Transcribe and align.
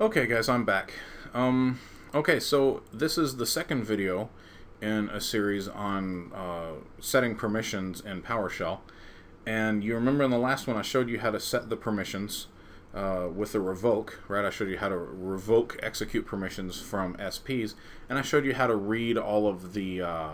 Okay, 0.00 0.26
guys, 0.26 0.48
I'm 0.48 0.64
back. 0.64 0.94
Um, 1.34 1.78
okay, 2.12 2.40
so 2.40 2.82
this 2.92 3.16
is 3.16 3.36
the 3.36 3.46
second 3.46 3.84
video 3.84 4.28
in 4.82 5.08
a 5.08 5.20
series 5.20 5.68
on 5.68 6.32
uh, 6.34 6.72
setting 6.98 7.36
permissions 7.36 8.00
in 8.00 8.20
PowerShell. 8.20 8.80
And 9.46 9.84
you 9.84 9.94
remember 9.94 10.24
in 10.24 10.32
the 10.32 10.38
last 10.38 10.66
one 10.66 10.76
I 10.76 10.82
showed 10.82 11.08
you 11.08 11.20
how 11.20 11.30
to 11.30 11.38
set 11.38 11.70
the 11.70 11.76
permissions 11.76 12.48
uh, 12.92 13.28
with 13.32 13.52
the 13.52 13.60
revoke, 13.60 14.20
right? 14.26 14.44
I 14.44 14.50
showed 14.50 14.68
you 14.68 14.78
how 14.78 14.88
to 14.88 14.96
revoke 14.96 15.78
execute 15.80 16.26
permissions 16.26 16.80
from 16.80 17.14
SPs, 17.18 17.74
and 18.08 18.18
I 18.18 18.22
showed 18.22 18.44
you 18.44 18.54
how 18.54 18.66
to 18.66 18.74
read 18.74 19.16
all 19.16 19.46
of 19.46 19.74
the. 19.74 20.02
Uh, 20.02 20.30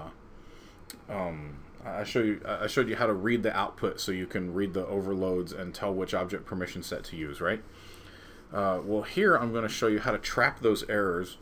um, 1.10 1.58
I 1.84 2.04
show 2.04 2.20
you. 2.22 2.40
I 2.46 2.66
showed 2.66 2.88
you 2.88 2.96
how 2.96 3.06
to 3.06 3.12
read 3.12 3.42
the 3.42 3.54
output 3.54 4.00
so 4.00 4.10
you 4.10 4.26
can 4.26 4.54
read 4.54 4.72
the 4.72 4.86
overloads 4.86 5.52
and 5.52 5.74
tell 5.74 5.92
which 5.92 6.14
object 6.14 6.46
permission 6.46 6.82
set 6.82 7.04
to 7.04 7.16
use, 7.16 7.42
right? 7.42 7.62
Uh, 8.52 8.80
well, 8.84 9.02
here 9.02 9.36
I'm 9.36 9.52
going 9.52 9.62
to 9.62 9.68
show 9.68 9.86
you 9.86 10.00
how 10.00 10.10
to 10.10 10.18
trap 10.18 10.60
those 10.60 10.88
errors, 10.88 11.36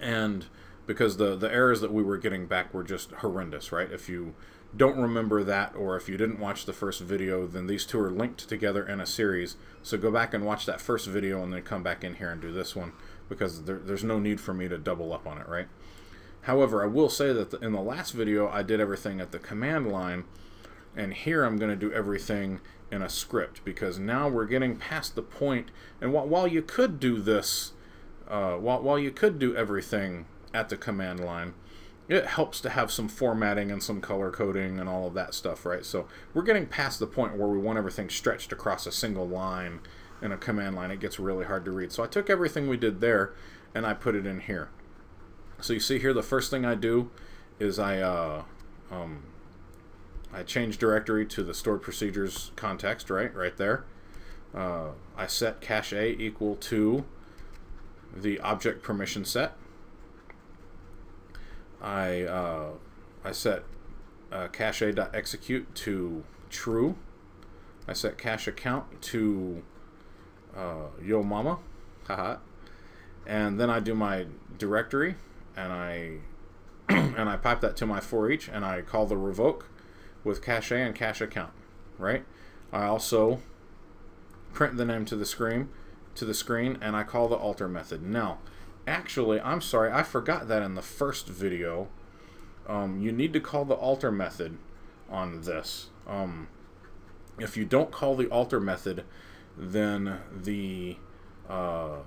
and 0.00 0.46
because 0.86 1.16
the 1.16 1.36
the 1.36 1.52
errors 1.52 1.80
that 1.80 1.92
we 1.92 2.02
were 2.02 2.18
getting 2.18 2.46
back 2.46 2.72
were 2.72 2.84
just 2.84 3.10
horrendous, 3.12 3.72
right? 3.72 3.90
If 3.90 4.08
you 4.08 4.34
don't 4.76 4.98
remember 4.98 5.42
that, 5.42 5.74
or 5.74 5.96
if 5.96 6.08
you 6.08 6.16
didn't 6.16 6.38
watch 6.38 6.64
the 6.64 6.72
first 6.72 7.00
video, 7.00 7.46
then 7.46 7.66
these 7.66 7.84
two 7.84 7.98
are 7.98 8.10
linked 8.10 8.48
together 8.48 8.86
in 8.86 9.00
a 9.00 9.06
series. 9.06 9.56
So 9.82 9.98
go 9.98 10.12
back 10.12 10.32
and 10.32 10.46
watch 10.46 10.64
that 10.66 10.80
first 10.80 11.08
video, 11.08 11.42
and 11.42 11.52
then 11.52 11.62
come 11.62 11.82
back 11.82 12.04
in 12.04 12.14
here 12.14 12.30
and 12.30 12.40
do 12.40 12.52
this 12.52 12.76
one 12.76 12.92
because 13.28 13.64
there, 13.64 13.78
there's 13.78 14.04
no 14.04 14.18
need 14.20 14.40
for 14.40 14.54
me 14.54 14.68
to 14.68 14.78
double 14.78 15.12
up 15.12 15.26
on 15.26 15.38
it, 15.38 15.48
right? 15.48 15.66
However, 16.42 16.82
I 16.82 16.86
will 16.86 17.08
say 17.08 17.32
that 17.32 17.50
the, 17.50 17.58
in 17.58 17.72
the 17.72 17.80
last 17.80 18.12
video 18.12 18.48
I 18.48 18.62
did 18.62 18.80
everything 18.80 19.20
at 19.20 19.32
the 19.32 19.38
command 19.38 19.90
line, 19.90 20.24
and 20.96 21.14
here 21.14 21.44
I'm 21.44 21.56
going 21.56 21.70
to 21.70 21.76
do 21.76 21.92
everything 21.92 22.60
in 22.90 23.02
a 23.02 23.08
script 23.08 23.64
because 23.64 23.98
now 23.98 24.28
we're 24.28 24.46
getting 24.46 24.76
past 24.76 25.14
the 25.14 25.22
point. 25.22 25.70
and 26.00 26.12
while, 26.12 26.26
while 26.26 26.46
you 26.46 26.62
could 26.62 26.98
do 26.98 27.20
this 27.20 27.72
uh, 28.28 28.54
while, 28.54 28.82
while 28.82 28.98
you 28.98 29.10
could 29.10 29.38
do 29.38 29.56
everything 29.56 30.26
at 30.52 30.68
the 30.68 30.76
command 30.76 31.20
line 31.20 31.54
it 32.08 32.26
helps 32.26 32.60
to 32.60 32.70
have 32.70 32.90
some 32.90 33.08
formatting 33.08 33.70
and 33.70 33.82
some 33.82 34.00
color 34.00 34.32
coding 34.32 34.80
and 34.80 34.88
all 34.88 35.06
of 35.06 35.14
that 35.14 35.32
stuff 35.32 35.64
right? 35.64 35.84
So 35.84 36.08
we're 36.34 36.42
getting 36.42 36.66
past 36.66 36.98
the 36.98 37.06
point 37.06 37.36
where 37.36 37.48
we 37.48 37.58
want 37.58 37.78
everything 37.78 38.10
stretched 38.10 38.52
across 38.52 38.86
a 38.86 38.92
single 38.92 39.28
line 39.28 39.80
in 40.20 40.32
a 40.32 40.36
command 40.36 40.76
line. 40.76 40.90
It 40.90 41.00
gets 41.00 41.18
really 41.18 41.46
hard 41.46 41.64
to 41.64 41.70
read. 41.70 41.92
So 41.92 42.02
I 42.02 42.06
took 42.06 42.28
everything 42.28 42.68
we 42.68 42.76
did 42.76 43.00
there 43.00 43.32
and 43.74 43.86
I 43.86 43.94
put 43.94 44.14
it 44.14 44.26
in 44.26 44.40
here. 44.40 44.70
So 45.60 45.72
you 45.72 45.80
see 45.80 45.98
here 45.98 46.12
the 46.12 46.22
first 46.22 46.50
thing 46.50 46.64
I 46.64 46.74
do 46.74 47.10
is 47.58 47.78
I 47.78 47.98
uh, 47.98 48.42
um, 48.90 49.22
I 50.32 50.42
change 50.42 50.78
directory 50.78 51.26
to 51.26 51.42
the 51.42 51.54
stored 51.54 51.82
procedures 51.82 52.52
context, 52.56 53.10
right? 53.10 53.34
Right 53.34 53.56
there. 53.56 53.84
Uh, 54.54 54.90
I 55.16 55.26
set 55.26 55.60
cache 55.60 55.92
equal 55.92 56.56
to 56.56 57.04
the 58.14 58.40
object 58.40 58.82
permission 58.82 59.24
set. 59.24 59.52
I 61.80 62.22
uh, 62.22 62.70
I 63.24 63.32
set 63.32 63.64
uh, 64.30 64.48
cache 64.48 64.82
A.execute 64.82 65.74
to 65.76 66.24
true. 66.48 66.96
I 67.88 67.92
set 67.92 68.18
cache 68.18 68.46
account 68.46 69.02
to 69.02 69.62
uh, 70.56 70.88
yo 71.02 71.22
mama, 71.22 71.58
haha, 72.06 72.36
and 73.26 73.58
then 73.58 73.70
I 73.70 73.80
do 73.80 73.94
my 73.94 74.26
directory 74.58 75.16
and 75.56 75.72
I 75.72 76.18
and 76.88 77.28
I 77.28 77.36
pipe 77.36 77.60
that 77.60 77.76
to 77.78 77.86
my 77.86 78.00
for 78.00 78.30
each 78.30 78.48
and 78.48 78.64
I 78.64 78.82
call 78.82 79.06
the 79.06 79.16
revoke 79.16 79.66
with 80.24 80.42
cache 80.42 80.72
and 80.72 80.94
cache 80.94 81.20
account, 81.20 81.52
right? 81.98 82.24
I 82.72 82.84
also 82.84 83.40
print 84.52 84.76
the 84.76 84.84
name 84.84 85.04
to 85.06 85.16
the 85.16 85.26
screen 85.26 85.68
to 86.14 86.24
the 86.24 86.34
screen 86.34 86.78
and 86.80 86.96
I 86.96 87.02
call 87.02 87.28
the 87.28 87.36
alter 87.36 87.68
method. 87.68 88.02
Now, 88.02 88.38
actually, 88.86 89.40
I'm 89.40 89.60
sorry, 89.60 89.90
I 89.92 90.02
forgot 90.02 90.48
that 90.48 90.62
in 90.62 90.74
the 90.74 90.82
first 90.82 91.28
video. 91.28 91.88
Um, 92.66 93.00
you 93.00 93.12
need 93.12 93.32
to 93.32 93.40
call 93.40 93.64
the 93.64 93.74
alter 93.74 94.12
method 94.12 94.58
on 95.08 95.42
this. 95.42 95.88
Um, 96.06 96.48
if 97.38 97.56
you 97.56 97.64
don't 97.64 97.90
call 97.90 98.16
the 98.16 98.26
alter 98.26 98.60
method, 98.60 99.04
then 99.56 100.18
the 100.34 100.96
uh, 101.48 101.98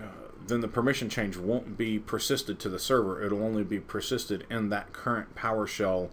uh, 0.00 0.04
then 0.46 0.60
the 0.60 0.68
permission 0.68 1.08
change 1.08 1.36
won't 1.36 1.76
be 1.76 1.98
persisted 1.98 2.58
to 2.60 2.68
the 2.68 2.78
server. 2.78 3.22
It'll 3.22 3.42
only 3.42 3.64
be 3.64 3.80
persisted 3.80 4.46
in 4.50 4.68
that 4.70 4.92
current 4.92 5.34
PowerShell 5.34 6.10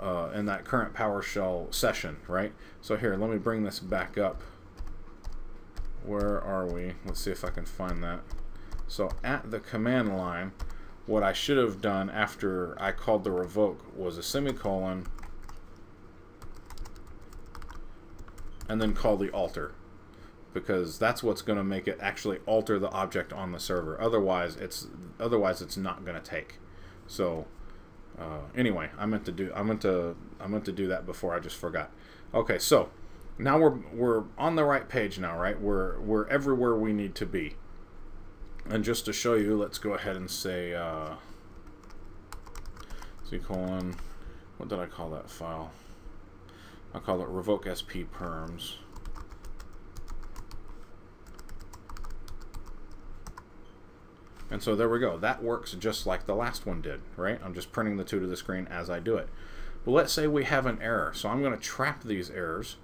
uh, 0.00 0.30
in 0.34 0.46
that 0.46 0.64
current 0.64 0.94
PowerShell 0.94 1.72
session, 1.72 2.18
right? 2.28 2.52
So 2.80 2.96
here, 2.96 3.16
let 3.16 3.30
me 3.30 3.38
bring 3.38 3.64
this 3.64 3.78
back 3.80 4.18
up. 4.18 4.42
Where 6.04 6.40
are 6.40 6.66
we? 6.66 6.94
Let's 7.04 7.20
see 7.20 7.30
if 7.30 7.44
I 7.44 7.50
can 7.50 7.64
find 7.64 8.02
that. 8.04 8.20
So 8.88 9.10
at 9.24 9.50
the 9.50 9.58
command 9.58 10.16
line, 10.16 10.52
what 11.06 11.22
I 11.22 11.32
should 11.32 11.56
have 11.56 11.80
done 11.80 12.10
after 12.10 12.80
I 12.80 12.92
called 12.92 13.24
the 13.24 13.30
revoke 13.30 13.96
was 13.96 14.18
a 14.18 14.22
semicolon 14.22 15.06
and 18.68 18.80
then 18.80 18.92
call 18.92 19.16
the 19.16 19.30
alter 19.30 19.72
because 20.52 20.98
that's 20.98 21.22
what's 21.22 21.42
going 21.42 21.58
to 21.58 21.64
make 21.64 21.86
it 21.86 21.98
actually 22.00 22.38
alter 22.46 22.78
the 22.78 22.90
object 22.90 23.32
on 23.32 23.52
the 23.52 23.60
server. 23.60 24.00
Otherwise, 24.00 24.56
it's 24.56 24.86
otherwise 25.20 25.60
it's 25.60 25.76
not 25.76 26.04
going 26.04 26.20
to 26.20 26.30
take. 26.30 26.54
So 27.06 27.46
uh, 28.18 28.40
anyway, 28.56 28.90
I 28.98 29.06
meant 29.06 29.24
to 29.26 29.32
do 29.32 29.52
I 29.54 29.62
meant 29.62 29.82
to 29.82 30.16
I 30.40 30.46
meant 30.46 30.64
to 30.66 30.72
do 30.72 30.86
that 30.88 31.06
before 31.06 31.34
I 31.34 31.40
just 31.40 31.56
forgot. 31.56 31.90
Okay, 32.34 32.58
so 32.58 32.90
now 33.38 33.58
we're 33.58 33.78
we're 33.92 34.24
on 34.38 34.56
the 34.56 34.64
right 34.64 34.88
page 34.88 35.18
now, 35.18 35.38
right? 35.38 35.60
We're 35.60 36.00
we're 36.00 36.26
everywhere 36.28 36.74
we 36.74 36.92
need 36.92 37.14
to 37.16 37.26
be. 37.26 37.56
And 38.68 38.82
just 38.82 39.04
to 39.04 39.12
show 39.12 39.34
you, 39.34 39.56
let's 39.56 39.78
go 39.78 39.94
ahead 39.94 40.16
and 40.16 40.30
say 40.30 40.74
uh, 40.74 41.14
C 43.28 43.38
colon. 43.38 43.96
What 44.56 44.68
did 44.68 44.78
I 44.78 44.86
call 44.86 45.10
that 45.10 45.30
file? 45.30 45.70
I 46.94 46.98
call 46.98 47.20
it 47.20 47.28
revoke 47.28 47.66
sp 47.68 48.08
perms. 48.12 48.76
And 54.50 54.62
so 54.62 54.76
there 54.76 54.88
we 54.88 55.00
go. 55.00 55.18
That 55.18 55.42
works 55.42 55.72
just 55.72 56.06
like 56.06 56.26
the 56.26 56.34
last 56.34 56.66
one 56.66 56.80
did, 56.80 57.00
right? 57.16 57.40
I'm 57.44 57.54
just 57.54 57.72
printing 57.72 57.96
the 57.96 58.04
two 58.04 58.20
to 58.20 58.26
the 58.26 58.36
screen 58.36 58.68
as 58.70 58.88
I 58.88 59.00
do 59.00 59.16
it. 59.16 59.28
But 59.84 59.90
let's 59.90 60.12
say 60.12 60.26
we 60.26 60.44
have 60.44 60.66
an 60.66 60.80
error. 60.80 61.12
So 61.14 61.28
I'm 61.28 61.42
going 61.42 61.56
to 61.56 61.62
trap 61.62 62.04
these 62.04 62.30
errors. 62.30 62.76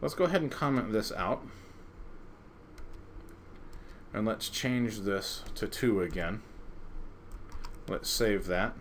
Let's 0.00 0.14
go 0.14 0.24
ahead 0.24 0.42
and 0.42 0.50
comment 0.50 0.92
this 0.92 1.12
out. 1.12 1.44
And 4.14 4.26
let's 4.26 4.48
change 4.48 5.00
this 5.00 5.42
to 5.56 5.66
2 5.66 6.02
again. 6.02 6.42
Let's 7.88 8.08
save 8.08 8.46
that. 8.46 8.74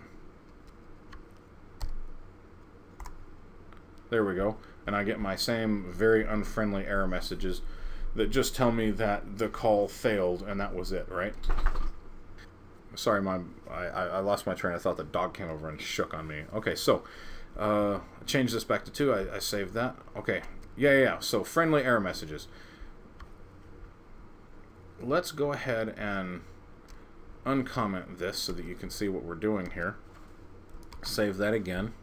There 4.09 4.25
we 4.25 4.35
go. 4.35 4.57
And 4.85 4.95
I 4.95 5.03
get 5.03 5.19
my 5.19 5.35
same 5.35 5.91
very 5.91 6.23
unfriendly 6.23 6.85
error 6.85 7.07
messages 7.07 7.61
that 8.15 8.29
just 8.29 8.55
tell 8.55 8.71
me 8.71 8.91
that 8.91 9.37
the 9.37 9.47
call 9.47 9.87
failed 9.87 10.41
and 10.41 10.59
that 10.59 10.75
was 10.75 10.91
it, 10.91 11.07
right? 11.09 11.33
Sorry, 12.95 13.21
my 13.21 13.39
I, 13.69 13.85
I 13.85 14.19
lost 14.19 14.45
my 14.45 14.53
train. 14.53 14.75
I 14.75 14.77
thought 14.77 14.97
the 14.97 15.03
dog 15.03 15.33
came 15.33 15.49
over 15.49 15.69
and 15.69 15.79
shook 15.79 16.13
on 16.13 16.27
me. 16.27 16.43
Okay, 16.53 16.75
so 16.75 17.03
uh, 17.57 17.99
change 18.25 18.51
this 18.51 18.65
back 18.65 18.83
to 18.85 18.91
two. 18.91 19.13
I, 19.13 19.35
I 19.35 19.39
saved 19.39 19.73
that. 19.75 19.95
Okay, 20.15 20.41
yeah, 20.75 20.91
yeah, 20.91 21.03
yeah. 21.03 21.19
So 21.19 21.43
friendly 21.43 21.83
error 21.83 22.01
messages. 22.01 22.47
Let's 25.01 25.31
go 25.31 25.53
ahead 25.53 25.95
and 25.97 26.41
uncomment 27.45 28.19
this 28.19 28.37
so 28.37 28.51
that 28.51 28.65
you 28.65 28.75
can 28.75 28.89
see 28.89 29.07
what 29.07 29.23
we're 29.23 29.35
doing 29.35 29.71
here. 29.71 29.95
Save 31.01 31.37
that 31.37 31.53
again. 31.53 31.93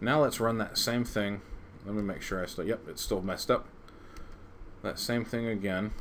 Now 0.00 0.20
let's 0.20 0.40
run 0.40 0.58
that 0.58 0.76
same 0.76 1.04
thing. 1.04 1.40
Let 1.86 1.94
me 1.94 2.02
make 2.02 2.20
sure 2.20 2.42
I 2.42 2.46
still, 2.46 2.66
yep, 2.66 2.80
it's 2.88 3.00
still 3.00 3.22
messed 3.22 3.50
up 3.50 3.66
that 4.82 4.98
same 4.98 5.24
thing 5.24 5.46
again. 5.46 5.92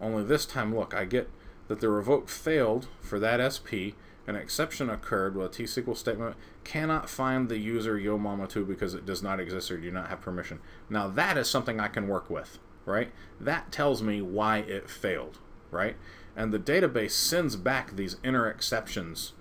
Only 0.00 0.24
this 0.24 0.46
time, 0.46 0.74
look, 0.74 0.94
I 0.94 1.04
get 1.04 1.30
that 1.68 1.80
the 1.80 1.88
revoke 1.88 2.28
failed 2.28 2.88
for 3.00 3.18
that 3.18 3.40
SP. 3.52 3.96
An 4.26 4.34
exception 4.36 4.90
occurred 4.90 5.36
with 5.36 5.46
a 5.46 5.54
T-SQL 5.54 5.96
statement 5.96 6.36
cannot 6.64 7.08
find 7.08 7.48
the 7.48 7.58
user 7.58 7.96
YoMama2 7.96 8.66
because 8.66 8.92
it 8.92 9.06
does 9.06 9.22
not 9.22 9.38
exist 9.38 9.70
or 9.70 9.78
do 9.78 9.90
not 9.90 10.08
have 10.08 10.20
permission. 10.20 10.58
Now 10.90 11.08
that 11.08 11.38
is 11.38 11.48
something 11.48 11.78
I 11.78 11.88
can 11.88 12.08
work 12.08 12.28
with, 12.28 12.58
right? 12.84 13.12
That 13.40 13.70
tells 13.70 14.02
me 14.02 14.20
why 14.20 14.58
it 14.58 14.90
failed, 14.90 15.38
right? 15.70 15.96
And 16.34 16.52
the 16.52 16.58
database 16.58 17.12
sends 17.12 17.54
back 17.54 17.94
these 17.94 18.16
inner 18.24 18.48
exceptions. 18.48 19.32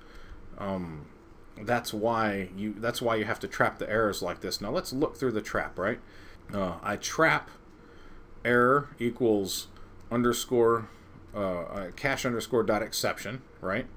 Um, 0.60 1.08
that's 1.62 1.94
why 1.94 2.50
you 2.56 2.76
that's 2.78 3.02
why 3.02 3.16
you 3.16 3.26
have 3.26 3.40
to 3.40 3.48
trap 3.48 3.80
the 3.80 3.90
errors 3.90 4.22
like 4.22 4.42
this. 4.42 4.62
Now 4.62 4.72
let's 4.72 4.94
look 4.94 5.18
through 5.18 5.32
the 5.32 5.42
trap, 5.42 5.80
right? 5.80 6.00
Uh, 6.54 6.76
I 6.84 6.96
trap 6.98 7.50
error 8.44 8.90
equals 9.00 9.68
underscore 10.12 10.88
uh, 11.34 11.40
uh, 11.40 11.92
cache 11.92 12.26
underscore 12.26 12.64
dot 12.64 12.82
exception, 12.82 13.42
right? 13.62 13.88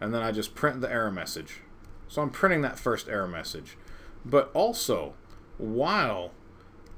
And 0.00 0.12
then 0.12 0.22
I 0.22 0.32
just 0.32 0.54
print 0.54 0.80
the 0.80 0.90
error 0.90 1.10
message. 1.10 1.60
So 2.08 2.22
I'm 2.22 2.30
printing 2.30 2.62
that 2.62 2.78
first 2.78 3.08
error 3.08 3.28
message. 3.28 3.76
But 4.24 4.50
also, 4.54 5.14
while 5.58 6.32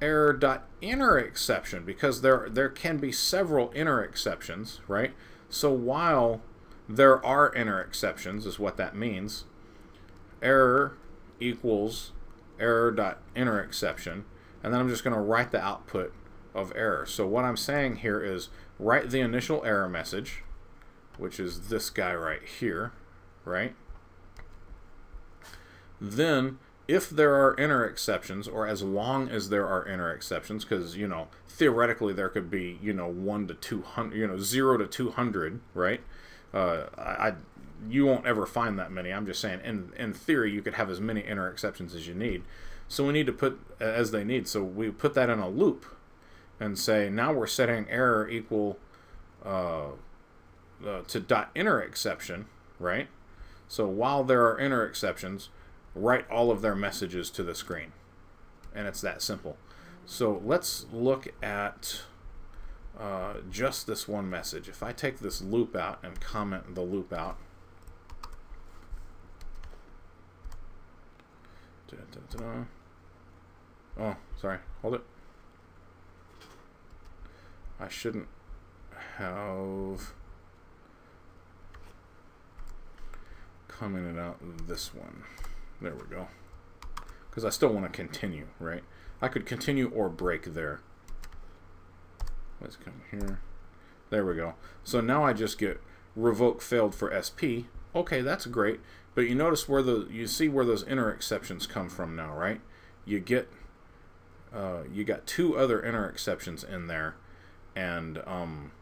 error 0.01 0.33
dot 0.33 0.69
inner 0.81 1.19
exception 1.19 1.85
because 1.85 2.21
there 2.21 2.49
there 2.51 2.69
can 2.69 2.99
be 2.99 3.13
several 3.13 3.73
inner 3.75 4.03
exceptions, 4.03 4.81
right? 4.89 5.15
So 5.49 5.73
while 5.73 6.43
there 6.89 7.25
are 7.25 7.53
inner 7.55 7.81
exceptions 7.81 8.47
is 8.47 8.59
what 8.59 8.77
that 8.77 8.95
means, 8.95 9.45
error 10.43 10.97
equals 11.41 12.13
error 12.59 12.91
dot 12.91 13.19
inner 13.35 13.61
exception, 13.61 14.25
and 14.67 14.75
then 14.75 14.81
I'm 14.81 14.89
just 14.89 15.05
going 15.05 15.15
to 15.15 15.23
write 15.23 15.53
the 15.53 15.61
output 15.61 16.13
of 16.53 16.73
error. 16.75 17.07
So 17.07 17.25
what 17.25 17.45
I'm 17.45 17.57
saying 17.57 17.99
here 17.99 18.21
is 18.21 18.49
write 18.81 19.11
the 19.11 19.21
initial 19.21 19.65
error 19.65 19.89
message, 19.89 20.43
which 21.19 21.39
is 21.39 21.69
this 21.69 21.89
guy 21.89 22.13
right 22.17 22.43
here, 22.43 22.91
right? 23.45 23.77
Then 26.01 26.59
if 26.89 27.09
there 27.09 27.37
are 27.37 27.55
inner 27.55 27.85
exceptions, 27.85 28.49
or 28.49 28.67
as 28.67 28.83
long 28.83 29.29
as 29.29 29.51
there 29.51 29.69
are 29.69 29.87
inner 29.87 30.13
exceptions, 30.13 30.65
because 30.65 30.97
you 30.97 31.07
know 31.07 31.29
theoretically 31.49 32.13
there 32.13 32.29
could 32.29 32.51
be 32.51 32.77
you 32.83 32.93
know 32.93 33.07
one 33.07 33.47
to 33.47 33.55
two 33.55 33.83
hundred, 33.83 34.19
you 34.19 34.27
know 34.27 34.37
zero 34.37 34.77
to 34.79 34.87
two 34.89 35.13
hundred, 35.13 35.61
right? 35.75 36.01
Uh, 36.53 36.87
I, 36.99 37.35
you 37.89 38.05
won't 38.05 38.27
ever 38.27 38.47
find 38.47 38.77
that 38.81 38.91
many. 38.91 39.13
I'm 39.13 39.27
just 39.27 39.41
saying, 39.41 39.61
in 39.65 39.93
in 39.97 40.13
theory, 40.13 40.51
you 40.51 40.61
could 40.61 40.75
have 40.75 40.91
as 40.91 41.01
many 41.01 41.21
inner 41.21 41.49
exceptions 41.49 41.95
as 41.95 42.09
you 42.09 42.15
need. 42.15 42.43
So 42.89 43.07
we 43.07 43.13
need 43.13 43.27
to 43.27 43.33
put 43.33 43.61
as 43.81 44.11
they 44.11 44.25
need. 44.25 44.49
So 44.49 44.63
we 44.63 44.91
put 44.91 45.15
that 45.15 45.29
in 45.29 45.39
a 45.39 45.49
loop, 45.49 45.87
and 46.61 46.79
say 46.79 47.09
now 47.09 47.33
we're 47.33 47.47
setting 47.47 47.87
error 47.91 48.29
equal 48.29 48.79
uh, 49.45 49.89
uh, 50.87 51.03
to 51.09 51.21
dot 51.21 51.51
inner 51.55 51.81
exception, 51.81 52.47
right? 52.79 53.09
So 53.69 53.87
while 53.87 54.25
there 54.25 54.47
are 54.47 54.59
inner 54.59 54.85
exceptions, 54.85 55.49
write 55.95 56.31
all 56.31 56.51
of 56.51 56.63
their 56.63 56.75
messages 56.75 57.31
to 57.31 57.43
the 57.43 57.55
screen. 57.55 57.93
And 58.75 58.87
it's 58.87 59.01
that 59.01 59.23
simple. 59.23 59.57
So 60.05 60.41
let's 60.45 60.87
look 60.93 61.29
at 61.43 62.03
uh, 62.99 63.35
just 63.51 63.87
this 63.87 64.07
one 64.07 64.31
message. 64.31 64.69
If 64.69 64.83
I 64.83 64.93
take 64.93 65.19
this 65.19 65.43
loop 65.43 65.75
out 65.75 65.99
and 66.03 66.21
comment 66.21 66.75
the 66.75 66.83
loop 66.83 67.13
out, 67.13 67.37
da, 71.89 71.97
da, 72.13 72.39
da, 72.39 72.65
oh, 73.99 74.17
sorry, 74.41 74.59
hold 74.83 74.95
it. 74.95 75.03
I 77.79 77.89
shouldn't 77.89 78.29
have 79.19 80.15
commented 83.69 84.19
out 84.19 84.39
this 84.67 84.95
one. 84.95 85.25
There 85.81 85.95
we 85.95 86.05
go. 86.09 86.29
Because 87.29 87.45
I 87.45 87.51
still 87.51 87.69
want 87.69 87.85
to 87.85 87.93
continue, 87.93 88.47
right? 88.59 88.83
I 89.21 89.29
could 89.29 89.45
continue 89.45 89.91
or 89.95 90.09
break 90.09 90.55
there. 90.55 90.81
Let's 92.61 92.77
come 92.77 93.03
here. 93.11 93.41
There 94.11 94.25
we 94.25 94.35
go. 94.35 94.55
So 94.85 95.01
now 95.01 95.25
I 95.25 95.33
just 95.33 95.59
get 95.59 95.81
revoke 96.15 96.63
failed 96.63 96.95
for 96.95 97.13
SP. 97.13 97.69
Okay, 97.95 98.23
that's 98.23 98.47
great. 98.47 98.81
But 99.15 99.23
you 99.23 99.35
notice 99.35 99.69
where 99.69 99.83
the 99.83 100.07
you 100.11 100.27
see 100.27 100.49
where 100.49 100.65
those 100.65 100.85
inner 100.85 101.11
exceptions 101.11 101.67
come 101.67 101.89
from 101.89 102.17
now, 102.17 102.35
right? 102.35 102.61
You 103.05 103.21
get 103.21 103.51
uh, 104.57 104.85
you 104.91 105.05
got 105.05 105.27
two 105.27 105.59
other 105.59 105.83
inner 105.83 106.09
exceptions 106.09 106.65
in 106.65 106.87
there, 106.87 107.17
and 107.75 108.23
um, 108.27 108.73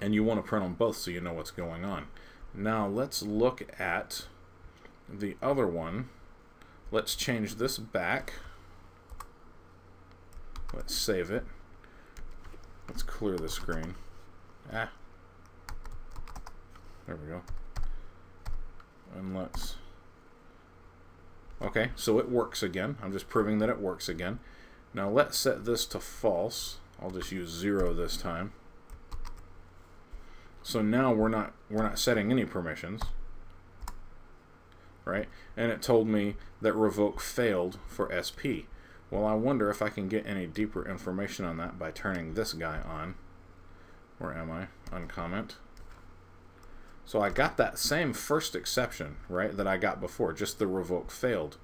and 0.00 0.14
you 0.14 0.24
want 0.24 0.42
to 0.42 0.48
print 0.48 0.64
them 0.64 0.74
both 0.74 0.96
so 0.96 1.10
you 1.10 1.20
know 1.20 1.32
what's 1.32 1.52
going 1.52 1.84
on. 1.84 2.06
Now 2.52 2.88
let's 2.88 3.22
look 3.22 3.62
at 3.78 4.26
the 5.08 5.36
other 5.40 5.66
one. 5.66 6.08
Let's 6.90 7.14
change 7.14 7.56
this 7.56 7.78
back. 7.78 8.34
Let's 10.74 10.94
save 10.94 11.30
it. 11.30 11.44
Let's 12.88 13.02
clear 13.02 13.36
the 13.36 13.48
screen. 13.48 13.94
Ah. 14.72 14.90
There 17.06 17.16
we 17.16 17.28
go. 17.28 17.42
And 19.16 19.36
let's... 19.36 19.76
Okay, 21.62 21.90
so 21.94 22.18
it 22.18 22.28
works 22.28 22.62
again. 22.62 22.96
I'm 23.02 23.12
just 23.12 23.28
proving 23.28 23.58
that 23.60 23.68
it 23.68 23.80
works 23.80 24.08
again. 24.08 24.40
Now 24.96 25.08
let's 25.08 25.38
set 25.38 25.64
this 25.64 25.86
to 25.86 26.00
false. 26.00 26.78
I'll 27.00 27.10
just 27.10 27.30
use 27.30 27.50
zero 27.50 27.94
this 27.94 28.16
time. 28.16 28.52
So 30.64 30.82
now 30.82 31.12
we're 31.12 31.28
not 31.28 31.52
we're 31.70 31.84
not 31.84 32.00
setting 32.00 32.32
any 32.32 32.44
permissions 32.44 33.02
right? 35.06 35.28
And 35.56 35.72
it 35.72 35.80
told 35.80 36.06
me 36.06 36.34
that 36.60 36.74
revoke 36.74 37.20
failed 37.20 37.78
for 37.86 38.12
SP. 38.12 38.68
Well, 39.10 39.24
I 39.24 39.34
wonder 39.34 39.70
if 39.70 39.80
I 39.80 39.88
can 39.88 40.08
get 40.08 40.26
any 40.26 40.46
deeper 40.46 40.86
information 40.86 41.46
on 41.46 41.56
that 41.58 41.78
by 41.78 41.92
turning 41.92 42.34
this 42.34 42.52
guy 42.52 42.80
on. 42.80 43.14
Where 44.18 44.34
am 44.34 44.50
I? 44.50 44.66
Uncomment. 44.90 45.52
So 47.06 47.22
I 47.22 47.30
got 47.30 47.56
that 47.56 47.78
same 47.78 48.12
first 48.12 48.56
exception, 48.56 49.16
right, 49.28 49.56
that 49.56 49.68
I 49.68 49.76
got 49.76 50.00
before, 50.00 50.32
just 50.32 50.58
the 50.58 50.66
revoke 50.66 51.12
failed. 51.12 51.56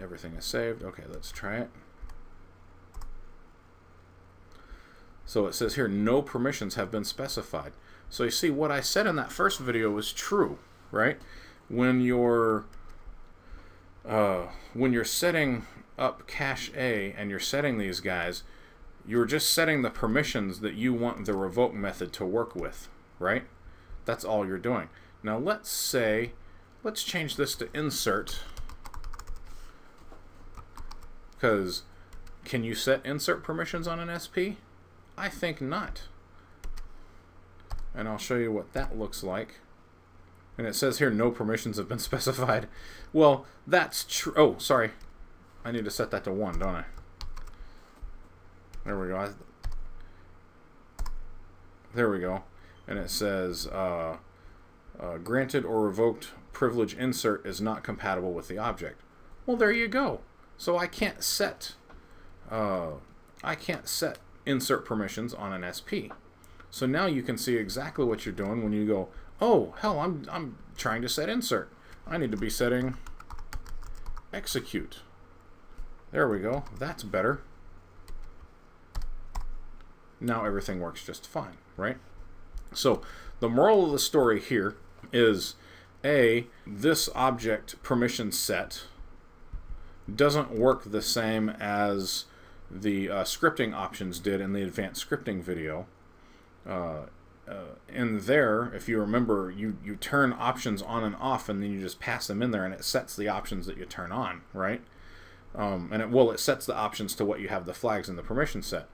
Everything 0.00 0.34
is 0.34 0.44
saved. 0.44 0.82
Okay, 0.82 1.04
let's 1.10 1.30
try 1.30 1.56
it. 1.56 1.70
So 5.24 5.46
it 5.46 5.54
says 5.54 5.74
here, 5.74 5.88
no 5.88 6.22
permissions 6.22 6.76
have 6.76 6.90
been 6.90 7.04
specified. 7.04 7.72
So 8.08 8.24
you 8.24 8.30
see, 8.30 8.50
what 8.50 8.70
I 8.70 8.80
said 8.80 9.06
in 9.06 9.16
that 9.16 9.32
first 9.32 9.58
video 9.58 9.90
was 9.90 10.12
true, 10.12 10.58
right? 10.92 11.18
When 11.68 12.00
you're 12.00 12.64
uh, 14.08 14.46
when 14.72 14.92
you're 14.92 15.04
setting 15.04 15.66
up 15.98 16.28
cache 16.28 16.70
A 16.76 17.12
and 17.16 17.28
you're 17.28 17.40
setting 17.40 17.78
these 17.78 17.98
guys, 17.98 18.44
you're 19.04 19.26
just 19.26 19.52
setting 19.52 19.82
the 19.82 19.90
permissions 19.90 20.60
that 20.60 20.74
you 20.74 20.92
want 20.94 21.24
the 21.26 21.34
revoke 21.34 21.74
method 21.74 22.12
to 22.14 22.24
work 22.24 22.54
with, 22.54 22.88
right? 23.18 23.44
That's 24.04 24.24
all 24.24 24.46
you're 24.46 24.58
doing. 24.58 24.88
Now 25.24 25.38
let's 25.38 25.70
say, 25.70 26.32
let's 26.84 27.02
change 27.02 27.34
this 27.34 27.56
to 27.56 27.68
insert, 27.74 28.40
because 31.36 31.82
can 32.44 32.64
you 32.64 32.74
set 32.74 33.04
insert 33.04 33.42
permissions 33.42 33.86
on 33.86 34.00
an 34.00 34.18
SP? 34.20 34.58
I 35.18 35.28
think 35.28 35.60
not 35.60 36.02
and 37.96 38.06
I'll 38.06 38.18
show 38.18 38.36
you 38.36 38.52
what 38.52 38.74
that 38.74 38.96
looks 38.96 39.24
like. 39.24 39.60
And 40.58 40.66
it 40.66 40.74
says 40.74 40.98
here 40.98 41.10
no 41.10 41.30
permissions 41.30 41.78
have 41.78 41.88
been 41.88 41.98
specified. 41.98 42.68
Well, 43.12 43.46
that's 43.66 44.04
true. 44.08 44.34
Oh, 44.36 44.56
sorry. 44.58 44.90
I 45.64 45.72
need 45.72 45.84
to 45.84 45.90
set 45.90 46.10
that 46.12 46.22
to 46.24 46.32
1, 46.32 46.60
don't 46.60 46.76
I? 46.76 46.84
There 48.84 48.98
we 48.98 49.08
go. 49.08 49.34
There 51.94 52.10
we 52.10 52.20
go. 52.20 52.44
And 52.86 52.98
it 52.98 53.10
says 53.10 53.66
uh, 53.66 54.18
uh, 55.00 55.18
granted 55.18 55.64
or 55.64 55.82
revoked 55.82 56.28
privilege 56.52 56.94
insert 56.94 57.44
is 57.44 57.60
not 57.60 57.82
compatible 57.82 58.32
with 58.32 58.46
the 58.46 58.58
object. 58.58 59.00
Well, 59.44 59.56
there 59.56 59.72
you 59.72 59.88
go. 59.88 60.20
So 60.58 60.78
I 60.78 60.86
can't 60.86 61.22
set 61.22 61.74
uh, 62.50 62.92
I 63.42 63.54
can't 63.54 63.88
set 63.88 64.18
insert 64.44 64.84
permissions 64.84 65.34
on 65.34 65.52
an 65.52 65.70
SP. 65.70 66.10
So 66.70 66.86
now 66.86 67.06
you 67.06 67.22
can 67.22 67.36
see 67.36 67.56
exactly 67.56 68.04
what 68.04 68.24
you're 68.24 68.34
doing 68.34 68.62
when 68.62 68.72
you 68.72 68.86
go, 68.86 69.08
oh, 69.40 69.74
hell, 69.80 70.00
I'm, 70.00 70.26
I'm 70.30 70.58
trying 70.76 71.02
to 71.02 71.08
set 71.08 71.28
insert. 71.28 71.70
I 72.06 72.18
need 72.18 72.30
to 72.30 72.36
be 72.36 72.50
setting 72.50 72.96
execute. 74.32 75.00
There 76.12 76.28
we 76.28 76.38
go. 76.38 76.64
That's 76.78 77.02
better. 77.02 77.40
Now 80.20 80.44
everything 80.44 80.80
works 80.80 81.04
just 81.04 81.26
fine, 81.26 81.56
right? 81.76 81.98
So 82.72 83.02
the 83.40 83.48
moral 83.48 83.86
of 83.86 83.92
the 83.92 83.98
story 83.98 84.40
here 84.40 84.76
is 85.12 85.56
A, 86.04 86.46
this 86.66 87.08
object 87.14 87.82
permission 87.82 88.32
set 88.32 88.84
doesn't 90.14 90.52
work 90.52 90.84
the 90.84 91.02
same 91.02 91.48
as 91.48 92.26
the 92.70 93.10
uh, 93.10 93.24
scripting 93.24 93.74
options 93.74 94.18
did 94.18 94.40
in 94.40 94.52
the 94.52 94.62
advanced 94.62 95.08
scripting 95.08 95.42
video. 95.42 95.86
Uh, 96.68 97.06
uh, 97.48 97.76
in 97.88 98.18
there, 98.20 98.72
if 98.74 98.88
you 98.88 98.98
remember, 98.98 99.52
you, 99.56 99.76
you 99.84 99.94
turn 99.94 100.34
options 100.36 100.82
on 100.82 101.04
and 101.04 101.14
off, 101.16 101.48
and 101.48 101.62
then 101.62 101.70
you 101.70 101.80
just 101.80 102.00
pass 102.00 102.26
them 102.26 102.42
in 102.42 102.50
there, 102.50 102.64
and 102.64 102.74
it 102.74 102.84
sets 102.84 103.14
the 103.14 103.28
options 103.28 103.66
that 103.66 103.76
you 103.76 103.84
turn 103.84 104.10
on, 104.10 104.42
right? 104.52 104.82
Um, 105.54 105.90
and 105.92 106.02
it 106.02 106.10
well, 106.10 106.30
it 106.30 106.40
sets 106.40 106.66
the 106.66 106.74
options 106.74 107.14
to 107.14 107.24
what 107.24 107.40
you 107.40 107.48
have 107.48 107.64
the 107.64 107.72
flags 107.72 108.08
and 108.08 108.18
the 108.18 108.22
permission 108.22 108.62
set. 108.62 108.88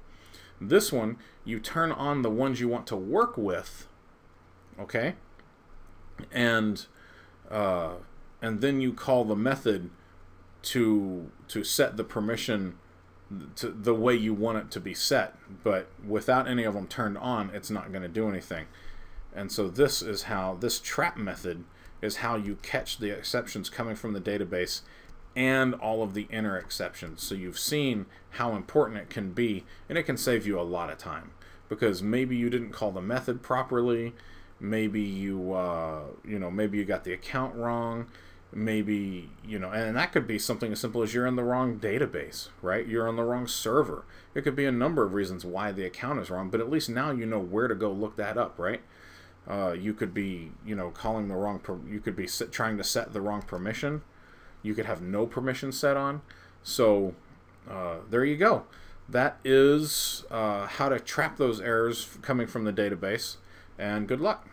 This 0.61 0.93
one, 0.93 1.17
you 1.45 1.59
turn 1.59 1.91
on 1.91 2.23
the 2.23 2.31
ones 2.31 2.61
you 2.61 2.69
want 2.69 2.87
to 2.89 2.97
work 2.97 3.37
with, 3.37 3.89
okay, 4.79 5.15
and 6.31 6.87
uh, 7.51 7.95
and 8.41 8.61
then 8.61 8.81
you 8.81 8.93
call 8.93 9.25
the 9.25 9.35
method 9.35 9.91
to 10.63 11.31
to 11.49 11.65
set 11.65 11.97
the 11.97 12.05
permission 12.05 12.79
to 13.57 13.69
the 13.69 13.95
way 13.95 14.15
you 14.15 14.35
want 14.35 14.59
it 14.59 14.71
to 14.73 14.81
be 14.81 14.95
set. 14.95 15.37
But 15.63 15.89
without 16.07 16.47
any 16.47 16.65
of 16.65 16.75
them 16.75 16.87
turned 16.87 17.19
on, 17.19 17.51
it's 17.55 17.71
not 17.71 17.91
going 17.91 18.03
to 18.03 18.09
do 18.09 18.29
anything. 18.29 18.67
And 19.35 19.51
so 19.51 19.69
this 19.69 20.03
is 20.03 20.25
how 20.25 20.57
this 20.61 20.79
trap 20.79 21.17
method 21.17 21.65
is 22.03 22.17
how 22.17 22.37
you 22.37 22.59
catch 22.63 22.99
the 22.99 23.11
exceptions 23.11 23.71
coming 23.71 23.95
from 23.95 24.13
the 24.13 24.21
database 24.21 24.83
and 25.35 25.75
all 25.75 26.03
of 26.03 26.13
the 26.15 26.27
inner 26.31 26.59
exceptions. 26.59 27.23
So 27.23 27.35
you've 27.35 27.59
seen 27.59 28.07
how 28.31 28.55
important 28.55 29.01
it 29.01 29.09
can 29.09 29.33
be, 29.33 29.65
and 29.89 29.97
it 29.97 30.03
can 30.03 30.17
save 30.17 30.47
you 30.47 30.61
a 30.61 30.63
lot 30.63 30.91
of 30.91 30.99
time 30.99 31.31
because 31.69 32.03
maybe 32.03 32.37
you 32.37 32.51
didn't 32.51 32.71
call 32.73 32.91
the 32.91 33.01
method 33.01 33.43
properly, 33.43 34.13
maybe 34.61 35.01
you 35.01 35.55
uh, 35.55 36.03
you 36.25 36.39
know 36.39 36.51
maybe 36.51 36.77
you 36.77 36.85
got 36.85 37.05
the 37.05 37.13
account 37.13 37.55
wrong, 37.55 38.09
maybe 38.53 39.31
you 39.47 39.59
know, 39.59 39.71
and 39.71 39.97
that 39.97 40.13
could 40.13 40.27
be 40.27 40.39
something 40.39 40.73
as 40.73 40.81
simple 40.81 41.03
as 41.03 41.15
you're 41.15 41.27
in 41.27 41.37
the 41.37 41.45
wrong 41.45 41.79
database, 41.79 42.49
right? 42.61 42.87
You're 42.87 43.09
on 43.09 43.17
the 43.17 43.25
wrong 43.25 43.47
server. 43.47 44.05
It 44.35 44.43
could 44.43 44.57
be 44.57 44.67
a 44.67 44.73
number 44.73 45.05
of 45.05 45.15
reasons 45.15 45.45
why 45.45 45.73
the 45.73 45.85
account 45.85 46.21
is 46.21 46.31
wrong, 46.31 46.51
but 46.51 46.61
at 46.61 46.71
least 46.71 46.89
now 46.89 47.11
you 47.11 47.27
know 47.27 47.39
where 47.39 47.69
to 47.69 47.75
go 47.75 47.91
look 47.91 48.17
that 48.17 48.37
up, 48.37 48.59
right? 48.59 48.81
Uh, 49.49 49.73
you 49.73 49.93
could 49.93 50.15
be, 50.15 50.53
you 50.65 50.75
know, 50.75 50.91
calling 50.91 51.29
the 51.29 51.35
wrong. 51.35 51.59
Per- 51.59 51.81
you 51.89 52.01
could 52.01 52.15
be 52.15 52.27
trying 52.27 52.77
to 52.77 52.85
set 52.85 53.13
the 53.13 53.21
wrong 53.21 53.43
permission. 53.43 54.03
You 54.63 54.75
could 54.75 54.87
have 54.87 55.03
no 55.03 55.27
permission 55.27 55.73
set 55.73 55.97
on. 55.97 56.23
So 56.63 57.15
uh, 57.69 57.97
there 58.09 58.25
you 58.25 58.37
go. 58.37 58.65
That 59.09 59.39
is 59.45 60.25
uh, 60.31 60.67
how 60.67 60.89
to 60.89 61.01
trap 61.01 61.37
those 61.37 61.61
errors 61.61 62.17
coming 62.23 62.47
from 62.47 62.65
the 62.65 62.73
database. 62.73 63.37
And 63.79 64.07
good 64.07 64.21
luck. 64.21 64.47